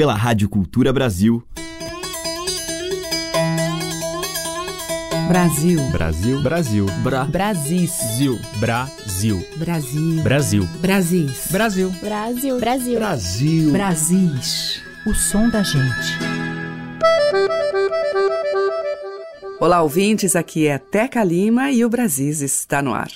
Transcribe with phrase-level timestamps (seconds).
[0.00, 1.46] pela Rádio Cultura Brasil.
[5.28, 5.78] Brasil.
[5.90, 6.42] Brasil.
[6.42, 6.86] Brasil.
[7.02, 7.24] Bra.
[7.26, 7.90] Brasis.
[8.16, 8.38] Zil.
[8.58, 9.46] Brasil.
[9.58, 10.22] Brasil.
[10.22, 10.66] Brasil.
[10.80, 11.48] Brasis.
[11.50, 11.90] Brasil.
[12.00, 12.58] Brasil.
[12.58, 12.98] Brasil.
[12.98, 13.72] Brasil.
[13.72, 14.82] Brasis.
[15.06, 16.18] O som da gente.
[19.60, 20.34] Olá, ouvintes.
[20.34, 23.10] Aqui é Teca Lima e o Brasis está no ar.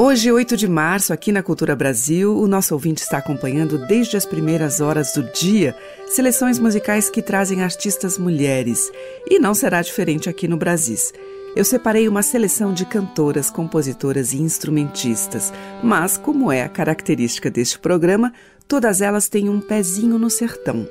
[0.00, 4.24] Hoje, 8 de março, aqui na Cultura Brasil, o nosso ouvinte está acompanhando desde as
[4.24, 5.74] primeiras horas do dia
[6.06, 8.92] seleções musicais que trazem artistas mulheres.
[9.28, 11.12] E não será diferente aqui no Brasis.
[11.56, 17.76] Eu separei uma seleção de cantoras, compositoras e instrumentistas, mas, como é a característica deste
[17.80, 18.32] programa,
[18.68, 20.86] todas elas têm um pezinho no sertão.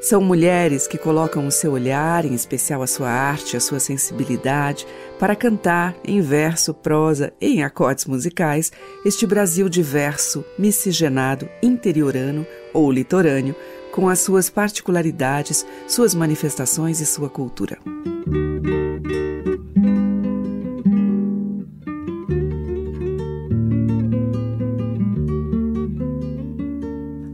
[0.00, 4.86] São mulheres que colocam o seu olhar, em especial a sua arte, a sua sensibilidade,
[5.18, 8.72] para cantar em verso, prosa e em acordes musicais
[9.04, 13.54] este Brasil diverso, miscigenado, interiorano ou litorâneo,
[13.92, 17.76] com as suas particularidades, suas manifestações e sua cultura.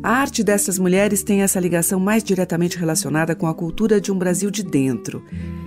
[0.07, 4.17] A arte dessas mulheres tem essa ligação mais diretamente relacionada com a cultura de um
[4.17, 5.21] Brasil de dentro.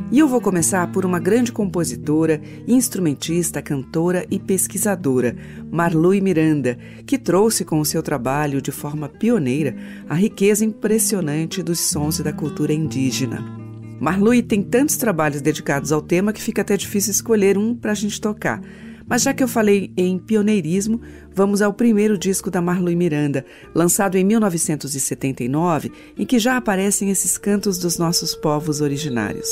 [0.09, 5.35] E eu vou começar por uma grande compositora, instrumentista, cantora e pesquisadora,
[5.69, 9.75] Marlui Miranda, que trouxe com o seu trabalho de forma pioneira
[10.07, 13.43] a riqueza impressionante dos sons e da cultura indígena.
[13.99, 17.95] Marlui tem tantos trabalhos dedicados ao tema que fica até difícil escolher um para a
[17.95, 18.61] gente tocar.
[19.09, 21.01] Mas já que eu falei em pioneirismo,
[21.33, 23.43] vamos ao primeiro disco da Marlui Miranda,
[23.73, 29.49] lançado em 1979, em que já aparecem esses cantos dos nossos povos originários.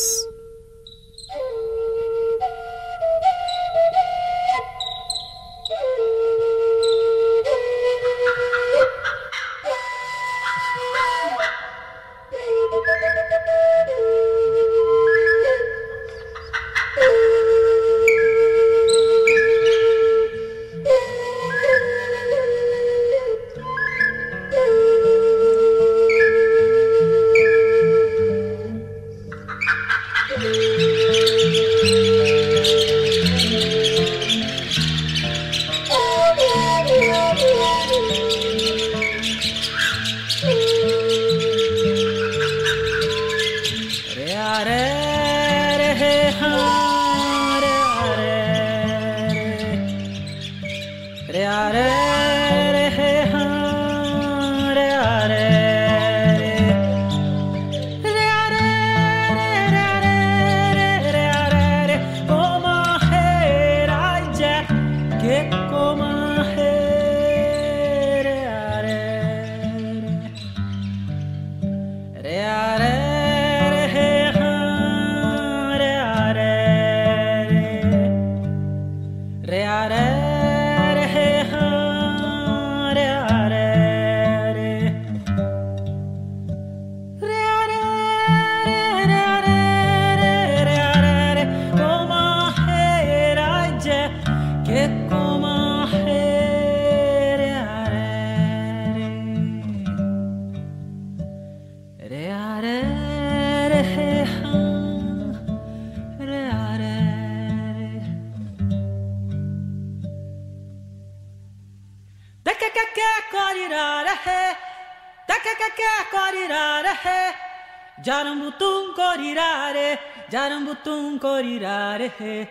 [120.67, 122.50] もとんこりられへ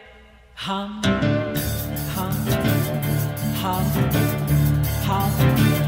[0.54, 1.02] はん。
[1.02, 1.10] は
[2.22, 2.32] ん。
[3.52, 3.96] はん。
[5.06, 5.85] はん。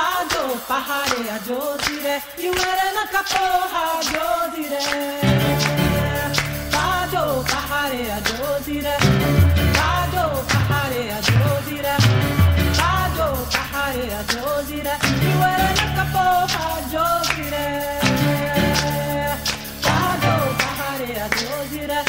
[0.00, 2.14] पादो पहाड़े अजोति रे
[2.44, 4.84] युवर न कपोहा ज्योति रे
[6.74, 8.94] पादो पहाड़े अजोति रे
[9.76, 11.96] पादो पहाड़े अजोति रे
[12.80, 14.94] पादो पहाड़े अजोति रे
[15.26, 17.66] युवर न कपोहा ज्योति रे
[19.84, 22.00] पादो पहाड़े अजोति रे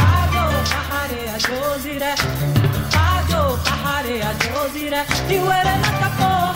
[0.00, 2.12] पादो पहाड़े अजोति रे
[2.96, 5.02] पादो पहाड़े अजोति रे
[5.34, 6.55] युवर न कपोहा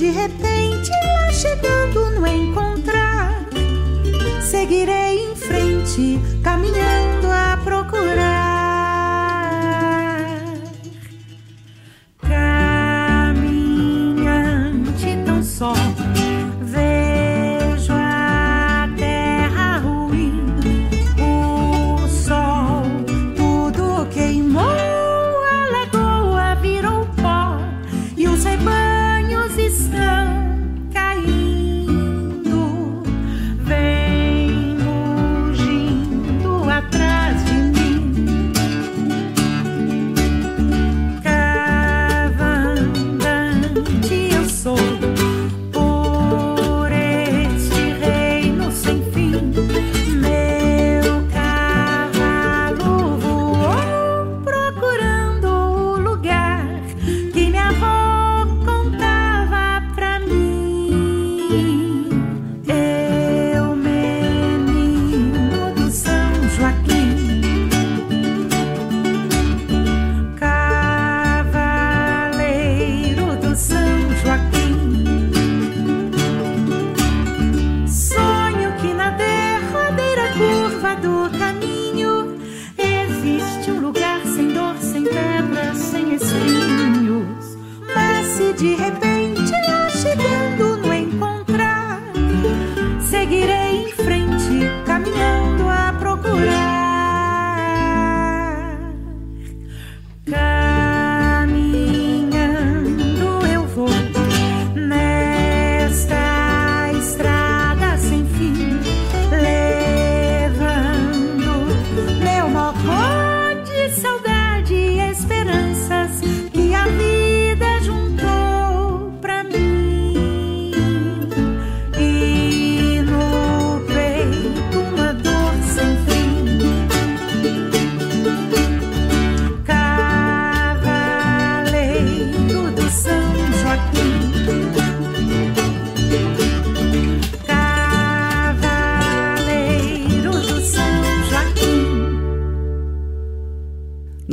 [0.00, 3.46] de repente lá chegando no encontrar,
[4.40, 6.99] seguirei em frente, caminhando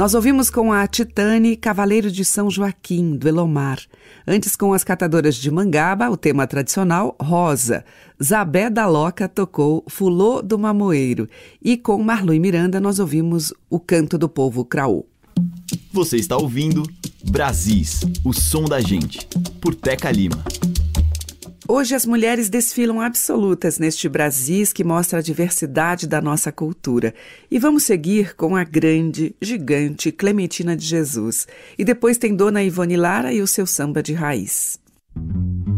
[0.07, 3.77] Nós ouvimos com a Titane Cavaleiro de São Joaquim, do Elomar.
[4.25, 7.83] Antes, com as catadoras de Mangaba, o tema tradicional Rosa.
[8.23, 11.27] Zabé da Loca tocou Fulô do Mamoeiro.
[11.61, 15.05] E com Marlu e Miranda, nós ouvimos o canto do povo Craô.
[15.91, 16.83] Você está ouvindo
[17.29, 19.27] Brasis, o som da gente,
[19.59, 20.41] por Teca Lima.
[21.69, 27.13] Hoje as mulheres desfilam absolutas neste Brasis que mostra a diversidade da nossa cultura.
[27.51, 31.45] E vamos seguir com a grande, gigante Clementina de Jesus.
[31.77, 34.79] E depois tem Dona Ivone Lara e o seu samba de raiz.
[35.13, 35.76] Galo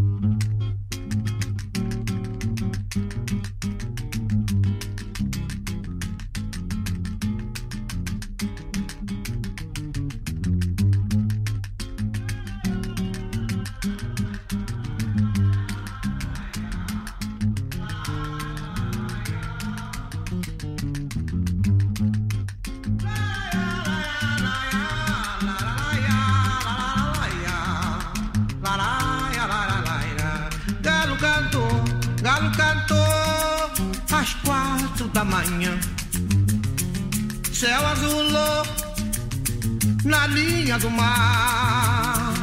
[35.50, 35.80] manhã.
[37.52, 38.66] Céu azulou
[40.06, 42.34] na linha do mar.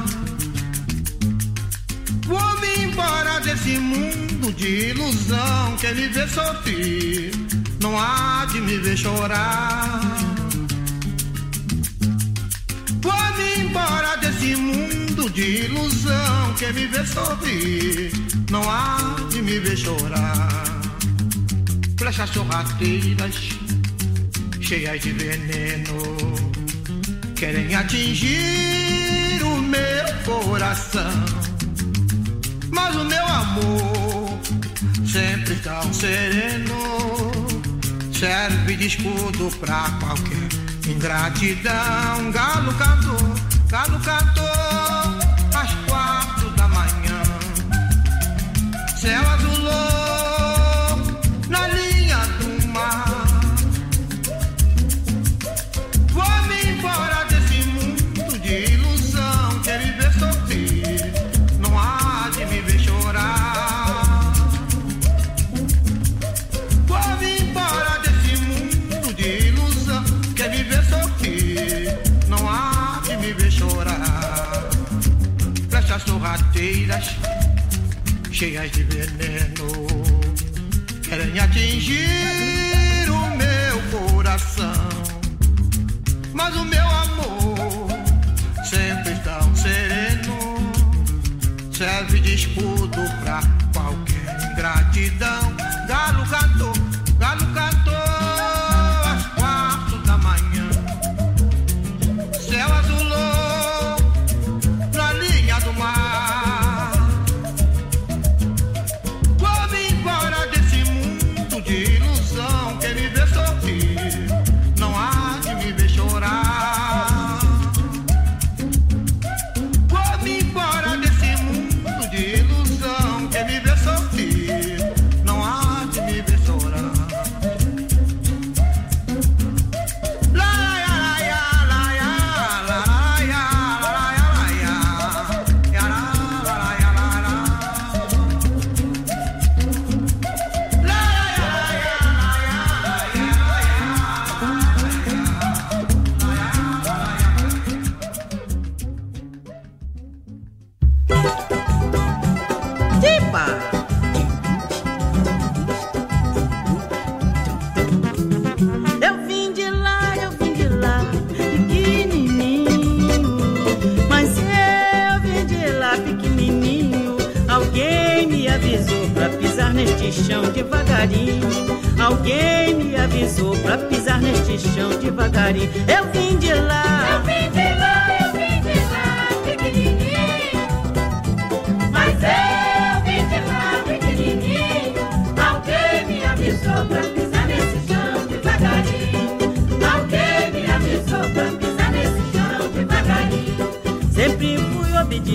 [2.27, 5.77] Vou-me embora desse mundo de ilusão.
[5.81, 7.31] Quem me vê sorrir
[7.81, 10.01] não há de me ver chorar.
[13.01, 16.55] Vou-me embora desse mundo de ilusão.
[16.59, 18.11] Quem me vê sorrir,
[18.51, 20.66] não há de me ver chorar.
[22.07, 23.35] Flechas sorrateiras,
[24.61, 25.99] cheias de veneno,
[27.35, 31.25] querem atingir o meu coração.
[32.71, 34.39] Mas o meu amor,
[35.05, 37.33] sempre tão sereno,
[38.17, 42.31] serve de escudo pra qualquer ingratidão.
[42.31, 43.35] Galo cantou,
[43.69, 47.23] galo cantou às quatro da manhã.
[48.97, 49.36] Céu
[78.37, 79.87] cheias de veneno,
[81.03, 82.16] querem atingir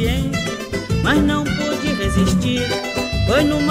[0.02, 0.40] paciente,
[1.04, 2.62] mas não pude resistir.
[3.28, 3.71] Foi numa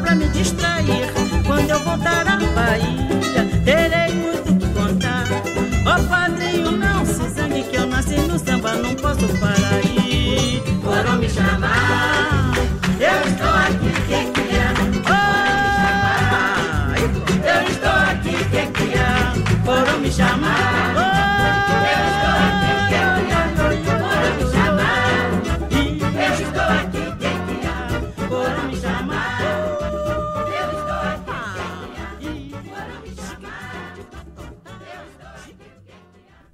[0.00, 1.12] pra me distrair
[1.46, 3.23] quando eu voltar ao país.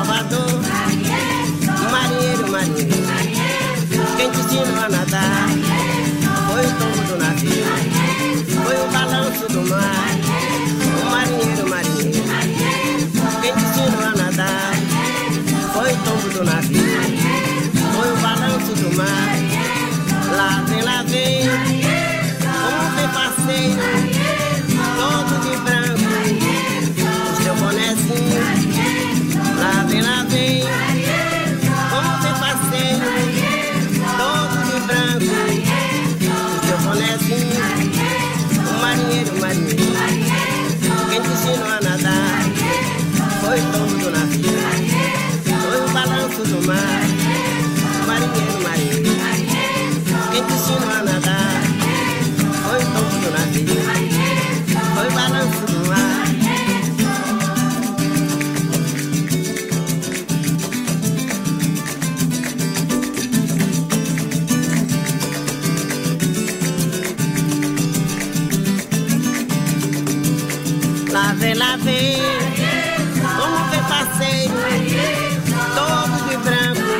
[0.00, 0.62] Salvador.
[1.90, 2.90] Marinheiro, marinheiro.
[4.16, 5.48] Quem te ensinou a nadar?
[6.48, 7.66] Foi o tombo do navio.
[8.64, 9.99] Foi o balanço do mar.
[50.70, 51.62] A nadar?
[52.62, 53.80] Foi tombo do navio.
[55.14, 56.20] Balanço mar.
[71.12, 72.22] Lá vem, lá vem,
[73.36, 74.54] como parceiro,
[75.74, 76.90] todo de branco,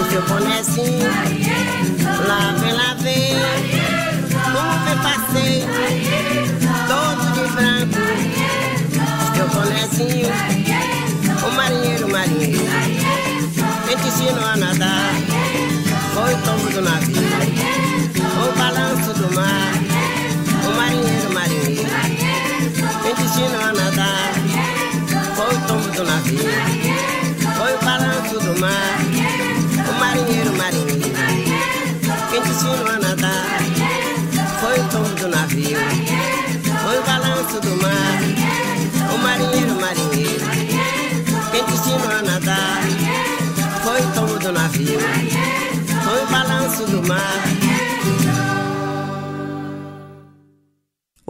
[0.00, 1.33] o seu bonezinho.
[16.74, 17.33] Foi o tombo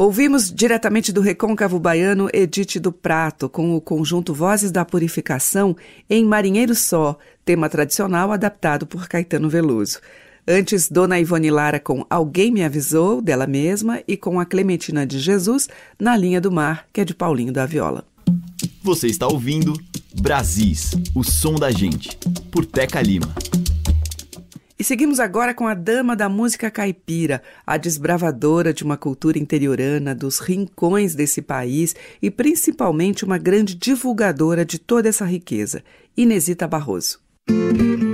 [0.04, 5.74] Ouvimos diretamente do recôncavo baiano Edite do Prato, com o conjunto Vozes da Purificação
[6.10, 10.00] em Marinheiro Só, tema tradicional adaptado por Caetano Veloso.
[10.46, 15.18] Antes, Dona Ivone Lara com Alguém Me Avisou, dela mesma, e com a Clementina de
[15.18, 18.04] Jesus, Na Linha do Mar, que é de Paulinho da Viola.
[18.82, 19.72] Você está ouvindo
[20.20, 22.18] Brasis, o som da gente,
[22.52, 23.34] por Teca Lima.
[24.76, 30.14] E seguimos agora com a dama da música caipira, a desbravadora de uma cultura interiorana
[30.14, 35.84] dos rincões desse país e principalmente uma grande divulgadora de toda essa riqueza,
[36.16, 37.20] Inesita Barroso.
[37.48, 38.13] Eu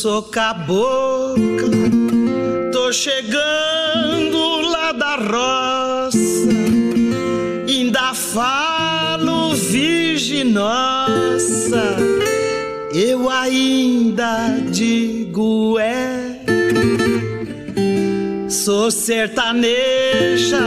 [0.00, 1.36] sou cabocla,
[2.72, 6.48] tô chegando lá da roça,
[7.68, 11.98] ainda falo virgem nossa,
[12.94, 16.40] eu ainda digo é.
[18.48, 20.62] Sou sertaneja,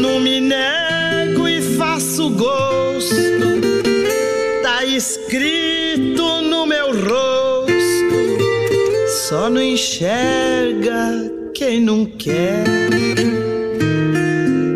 [0.00, 3.16] não me nego e faço gosto,
[4.62, 7.31] tá escrito no meu rosto.
[9.32, 12.66] Só não enxerga quem não quer.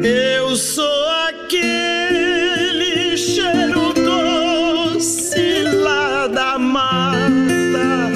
[0.02, 8.10] Eu sou aquele cheiro doce lá da mata,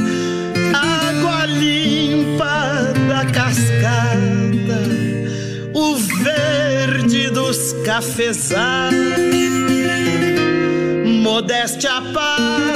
[0.72, 4.80] água limpa da cascata,
[5.74, 8.94] o verde dos cafezais.
[11.04, 12.69] Modéstia à parte,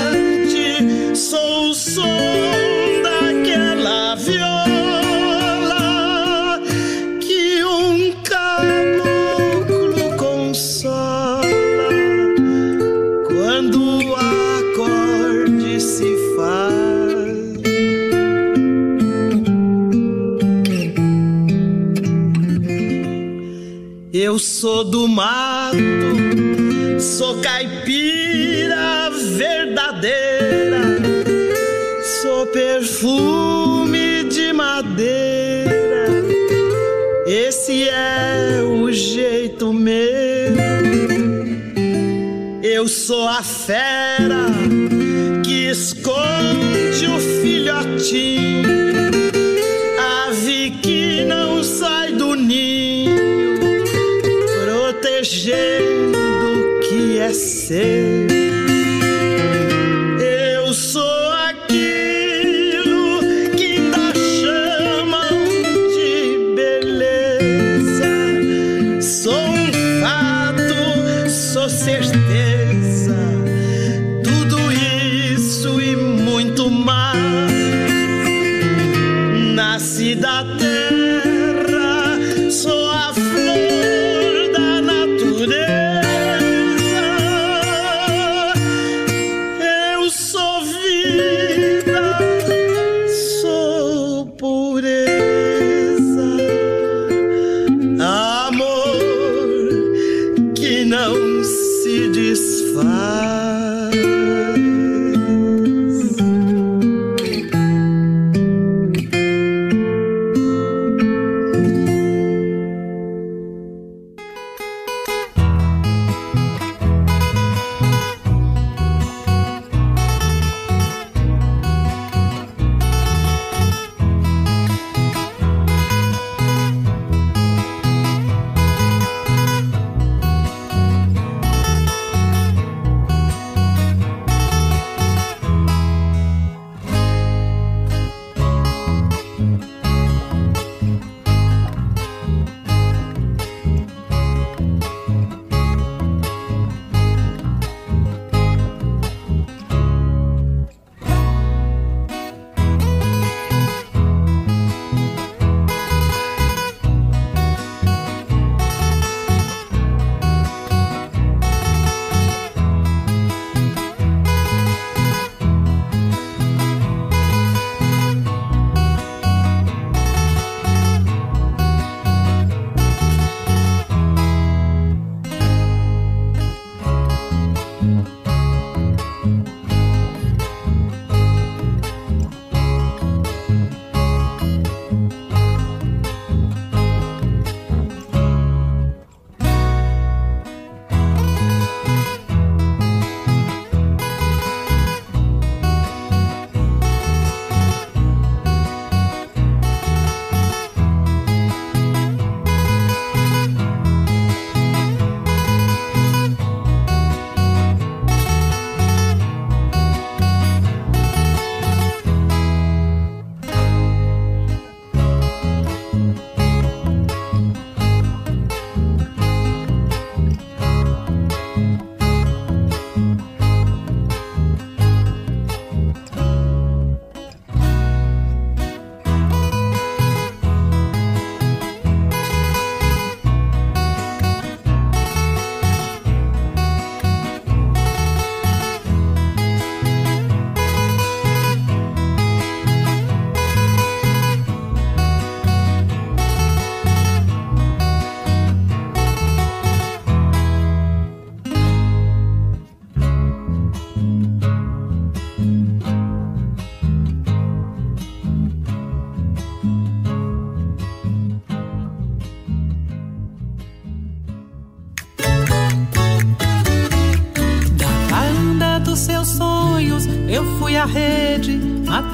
[24.64, 25.76] sou do mato,
[26.98, 30.80] sou caipira verdadeira,
[32.22, 36.06] sou perfume de madeira,
[37.26, 40.56] Esse é o jeito meu.
[42.62, 44.46] Eu sou a fera
[45.44, 48.73] que esconde o filhotinho.
[55.44, 58.33] Protegendo que é seu.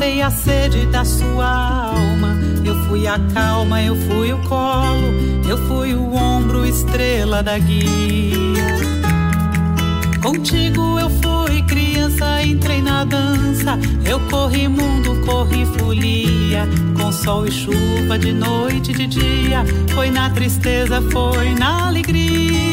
[0.00, 2.34] Matei a sede da sua alma.
[2.64, 5.12] Eu fui a calma, eu fui o colo,
[5.46, 8.64] eu fui o ombro, estrela da guia.
[10.22, 13.78] Contigo eu fui criança, entrei na dança.
[14.02, 16.66] Eu corri mundo, corri folia.
[16.96, 19.64] Com sol e chuva, de noite e de dia.
[19.94, 22.69] Foi na tristeza, foi na alegria.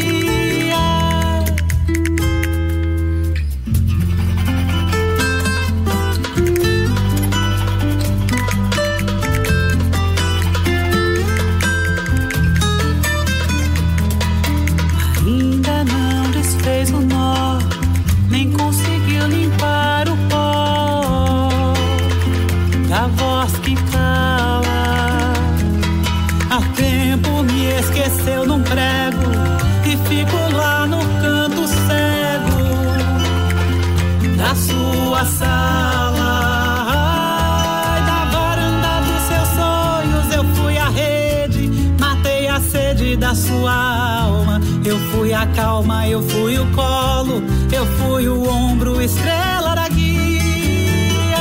[45.78, 51.38] Fui a calma, eu fui o colo, eu fui o ombro, estrela da guia.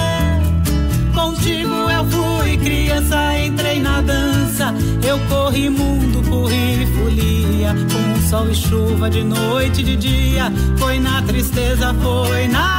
[1.14, 4.74] Contigo eu fui criança, entrei na dança.
[5.06, 7.74] Eu corri mundo, corri folia.
[7.92, 10.52] Com sol e chuva, de noite e de dia.
[10.78, 12.75] Foi na tristeza, foi na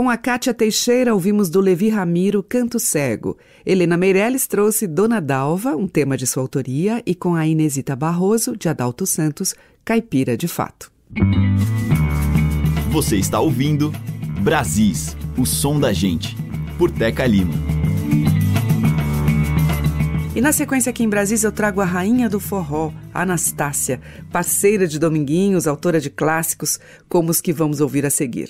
[0.00, 3.36] Com a Kátia Teixeira, ouvimos do Levi Ramiro Canto Cego.
[3.66, 8.56] Helena Meirelles trouxe Dona Dalva, um tema de sua autoria, e com a Inesita Barroso,
[8.56, 10.90] de Adalto Santos, Caipira de Fato.
[12.90, 13.92] Você está ouvindo
[14.40, 16.34] Brasis, o som da gente,
[16.78, 17.52] por Teca Lima.
[20.34, 24.00] E na sequência aqui em Brasília eu trago a rainha do forró, Anastácia,
[24.32, 28.48] parceira de Dominguinhos, autora de clássicos como os que vamos ouvir a seguir.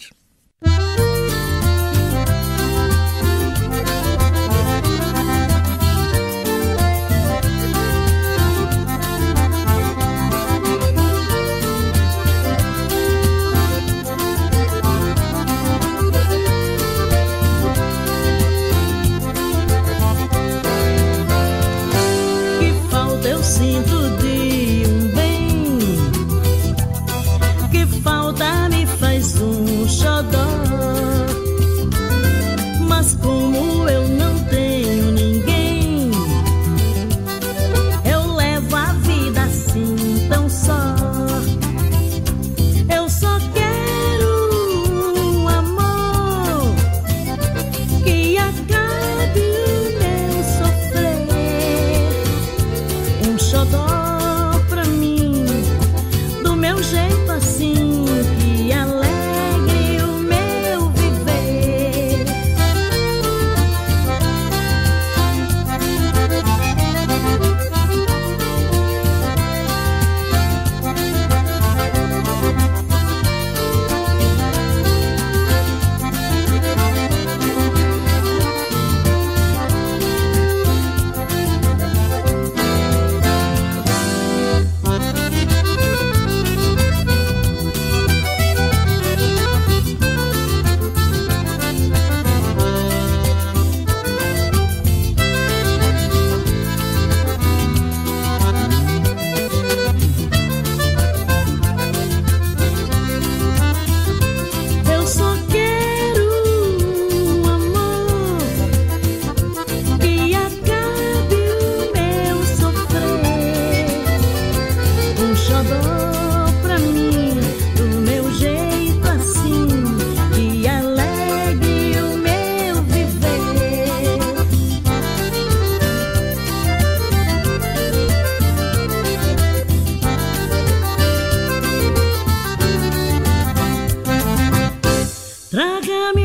[135.51, 136.20] Trágame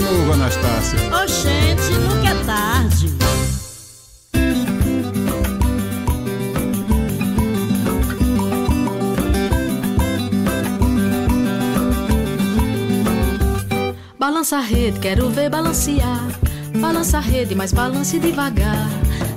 [0.00, 0.98] novo, Anastácia.
[1.22, 3.20] Oxente, nunca é tarde.
[14.18, 16.28] Balança a rede, quero ver balancear.
[16.80, 18.88] Balança a rede, mas balance devagar.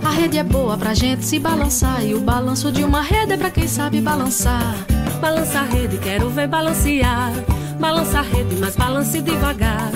[0.03, 2.05] A rede é boa pra gente se balançar.
[2.05, 4.75] E o balanço de uma rede é pra quem sabe balançar.
[5.19, 7.31] Balança a rede, quero ver balancear.
[7.79, 9.92] Balança a rede, mas balance devagar.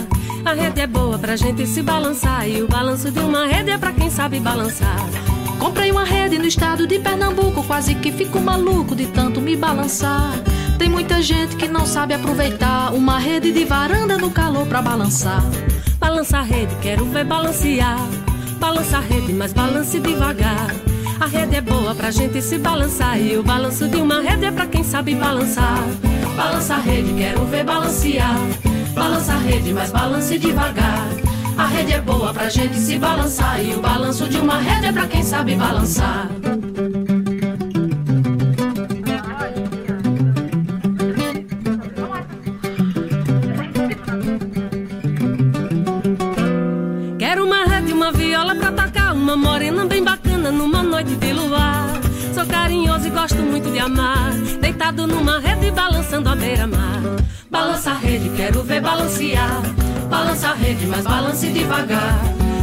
[0.47, 2.47] A rede é boa pra gente se balançar.
[2.47, 4.97] E o balanço de uma rede é pra quem sabe balançar.
[5.59, 10.31] Comprei uma rede no estado de Pernambuco, quase que fico maluco de tanto me balançar.
[10.79, 15.43] Tem muita gente que não sabe aproveitar uma rede de varanda no calor pra balançar.
[15.99, 17.99] Balança a rede, quero ver balancear.
[18.57, 20.73] Balança a rede, mas balance devagar.
[21.19, 23.19] A rede é boa pra gente se balançar.
[23.19, 25.83] E o balanço de uma rede é pra quem sabe balançar.
[26.37, 28.37] Balança a rede, quero ver balancear.
[28.97, 31.07] Balança a rede, mas balance devagar.
[31.55, 33.63] A rede é boa pra gente se balançar.
[33.63, 36.27] E o balanço de uma rede é pra quem sabe balançar.
[47.19, 49.13] Quero uma rede uma viola pra tocar.
[49.13, 51.87] Uma morena bem bacana numa noite de luar.
[52.33, 54.33] Sou carinhoso e gosto muito de amar.
[54.59, 56.96] Deitado numa rede balançando a beira-mar.
[57.57, 59.63] Balança a rede, quero ver balancear.
[60.07, 62.21] Balança a rede, mas balance devagar.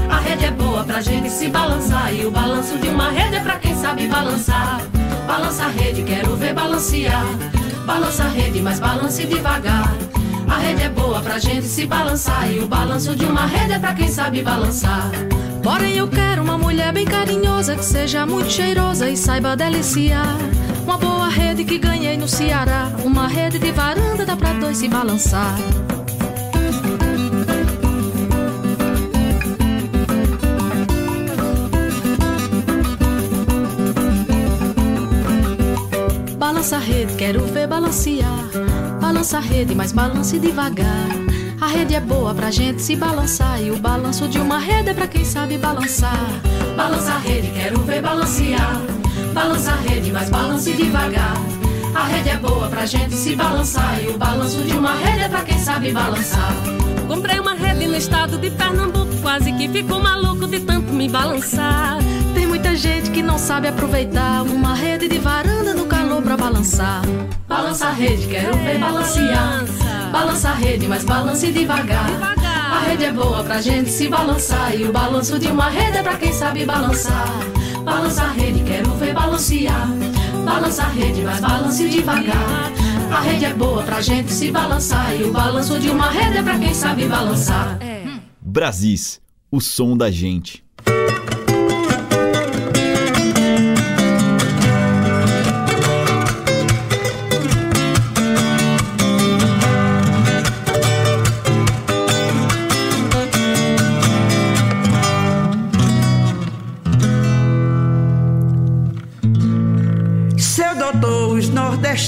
[0.09, 2.15] A rede é boa pra gente se balançar.
[2.15, 4.81] E o balanço de uma rede é pra quem sabe balançar.
[5.27, 7.27] Balança a rede, quero ver balancear.
[7.85, 9.93] Balança a rede, mas balance devagar.
[10.49, 12.49] A rede é boa pra gente se balançar.
[12.53, 15.11] E o balanço de uma rede é pra quem sabe balançar.
[15.61, 20.37] Porém, eu quero uma mulher bem carinhosa, que seja muito cheirosa e saiba deliciar.
[20.85, 22.93] Uma boa rede que ganhei no Ceará.
[23.03, 25.57] Uma rede de varanda dá pra dois se balançar.
[36.39, 38.45] Balança a rede, quero ver balancear.
[39.01, 41.09] Balança a rede, mas balance devagar.
[41.61, 43.63] A rede é boa pra gente se balançar.
[43.63, 46.29] E o balanço de uma rede é pra quem sabe balançar.
[46.77, 48.83] Balança a rede, quero ver balancear.
[49.35, 51.35] Balança a rede, mas balance devagar.
[51.93, 54.01] A rede é boa pra gente se balançar.
[54.01, 56.55] E o balanço de uma rede é pra quem sabe balançar.
[57.09, 61.99] Comprei uma rede no estado de Pernambuco, quase que fico maluco de tanto me balançar.
[62.33, 67.03] Tem muita gente que não sabe aproveitar uma rede de varanda no calor pra balançar.
[67.49, 69.65] Balança a rede, quero ver balancear.
[70.13, 72.07] Balança a rede, mas balance devagar.
[72.39, 74.77] A rede é boa pra gente se balançar.
[74.77, 77.29] E o balanço de uma rede é pra quem sabe balançar.
[77.85, 79.87] Balança a rede, quero ver balancear.
[80.45, 82.73] Balança a rede, mas balance devagar.
[83.13, 85.15] A rede é boa pra gente se balançar.
[85.15, 87.79] E o balanço de uma rede é pra quem sabe balançar.
[88.41, 89.21] Brasis,
[89.51, 90.64] o som da gente.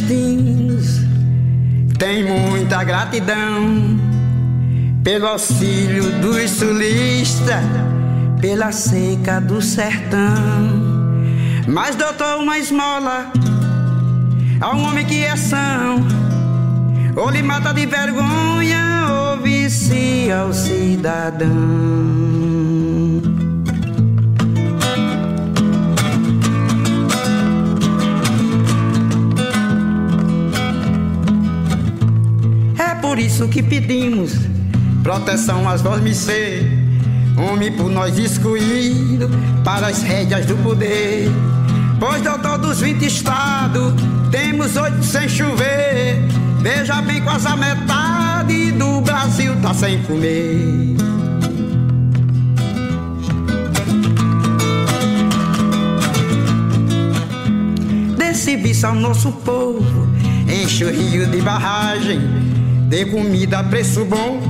[0.01, 1.01] Nordestinos
[1.99, 3.99] têm muita gratidão
[5.03, 7.65] pelo auxílio dos sulistas,
[8.41, 10.85] pela seca do sertão.
[11.67, 13.33] Mas, doutor, uma esmola
[14.61, 16.07] a um homem que é são,
[17.17, 22.56] ou lhe mata de vergonha, ou vicia o cidadão.
[33.07, 34.33] Por isso que pedimos
[35.01, 35.81] proteção às
[36.17, 36.69] ser
[37.37, 39.31] homem por nós excluído
[39.63, 41.31] para as rédeas do poder.
[42.01, 43.95] Pois doutor dos 20 estados,
[44.33, 46.21] temos oito sem chover.
[46.61, 50.97] Veja bem, quase a metade do Brasil tá sem comer.
[58.19, 60.09] Desse serviço ao nosso povo,
[60.49, 62.56] enche o rio de barragem,
[62.89, 64.41] dê comida a preço bom.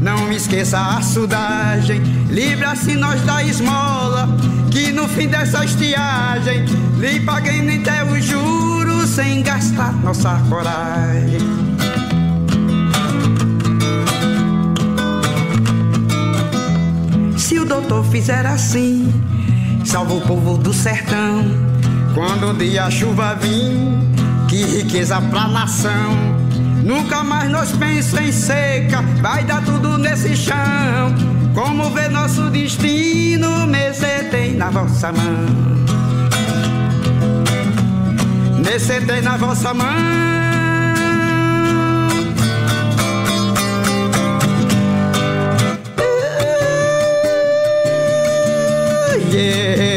[0.00, 4.28] Não esqueça a sudagem, livra-se nós da esmola,
[4.70, 6.64] que no fim dessa estiagem
[6.98, 11.38] lhe paguei nem até os juros sem gastar nossa coragem.
[17.36, 19.12] Se o doutor fizer assim,
[19.84, 21.44] salva o povo do sertão.
[22.12, 23.72] Quando um dia a chuva vir,
[24.48, 26.41] que riqueza pra nação.
[26.82, 31.14] Nunca mais nós pensa em seca, vai dar tudo nesse chão.
[31.54, 35.46] Como ver nosso destino, mesa tem na vossa mão.
[38.64, 40.32] Nesse tem na vossa mão.
[49.32, 49.91] yeah.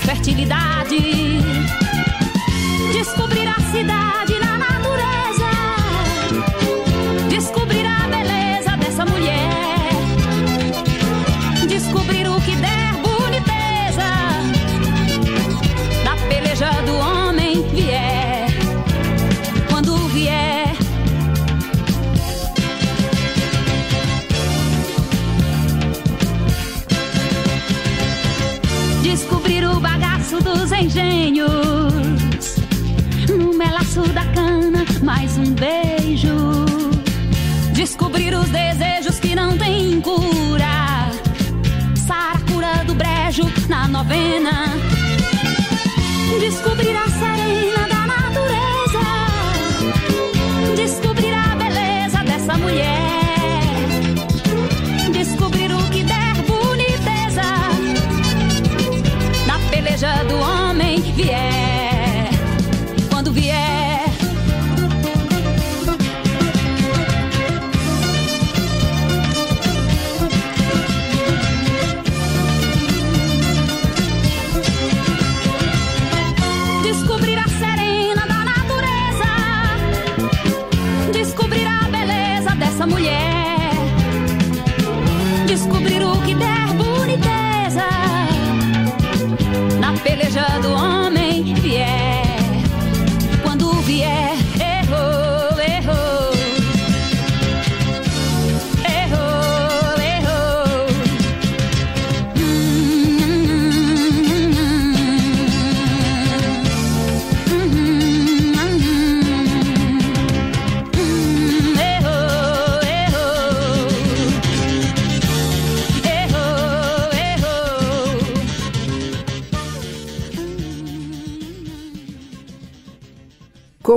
[0.00, 1.40] Fertilidade.
[2.92, 4.39] Descobrir a cidade
[33.94, 36.64] No melaço da cana, mais um beijo.
[37.72, 41.10] Descobrir os desejos que não têm cura.
[42.06, 44.66] Saracura do brejo na novena.
[46.38, 47.08] Descobrir a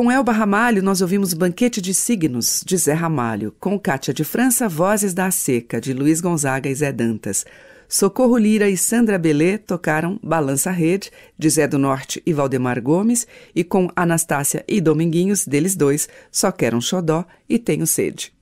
[0.03, 3.55] Com Elba Ramalho, nós ouvimos Banquete de Signos, de Zé Ramalho.
[3.57, 7.45] Com Cátia de França, Vozes da Seca, de Luiz Gonzaga e Zé Dantas.
[7.87, 13.25] Socorro Lira e Sandra Belê tocaram Balança Rede, de Zé do Norte e Valdemar Gomes.
[13.55, 18.33] E com Anastácia e Dominguinhos, deles dois, Só Quero um Xodó e Tenho Sede.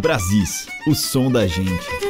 [0.00, 2.03] Brasis, o som da gente.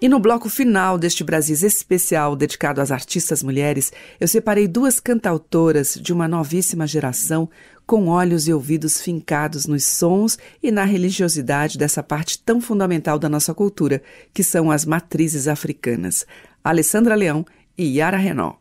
[0.00, 5.98] E no bloco final deste Brasis especial dedicado às artistas mulheres, eu separei duas cantautoras
[6.00, 7.50] de uma novíssima geração
[7.84, 13.28] com olhos e ouvidos fincados nos sons e na religiosidade dessa parte tão fundamental da
[13.28, 14.00] nossa cultura,
[14.32, 16.24] que são as matrizes africanas,
[16.62, 17.44] Alessandra Leão
[17.76, 18.58] e Yara Renault.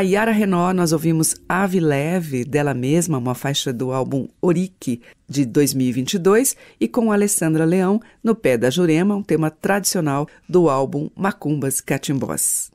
[0.00, 5.44] A Yara Renó, nós ouvimos Ave Leve, dela mesma, uma faixa do álbum Orique, de
[5.44, 11.82] 2022, e com Alessandra Leão, No Pé da Jurema, um tema tradicional do álbum Macumbas
[11.82, 12.70] Catimbós.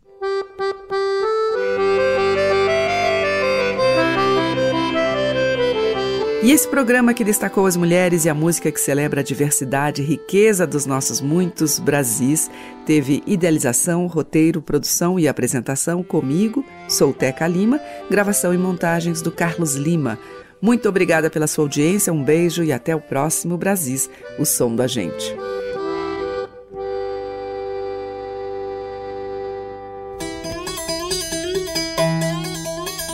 [6.45, 10.05] E esse programa que destacou as mulheres e a música que celebra a diversidade e
[10.05, 12.51] riqueza dos nossos muitos Brasis
[12.85, 17.81] teve idealização, roteiro, produção e apresentação comigo, sou Teca Lima,
[18.11, 20.19] gravação e montagens do Carlos Lima.
[20.61, 24.85] Muito obrigada pela sua audiência, um beijo e até o próximo Brasis, o som da
[24.85, 25.35] gente.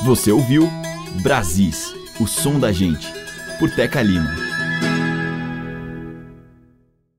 [0.03, 0.69] Você ouviu
[1.23, 3.20] Brasis, o som da gente,
[3.61, 4.50] por Teca Lima.